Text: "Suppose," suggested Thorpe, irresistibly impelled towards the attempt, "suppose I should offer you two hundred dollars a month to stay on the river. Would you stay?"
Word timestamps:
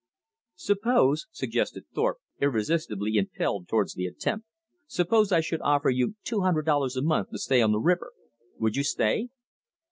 "Suppose," 0.55 1.27
suggested 1.29 1.85
Thorpe, 1.93 2.17
irresistibly 2.41 3.17
impelled 3.17 3.67
towards 3.67 3.93
the 3.93 4.07
attempt, 4.07 4.47
"suppose 4.87 5.31
I 5.31 5.41
should 5.41 5.61
offer 5.61 5.91
you 5.91 6.15
two 6.23 6.41
hundred 6.41 6.65
dollars 6.65 6.95
a 6.97 7.03
month 7.03 7.29
to 7.29 7.37
stay 7.37 7.61
on 7.61 7.71
the 7.71 7.77
river. 7.77 8.11
Would 8.57 8.75
you 8.75 8.83
stay?" 8.83 9.29